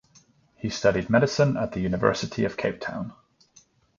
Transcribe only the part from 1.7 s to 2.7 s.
the University of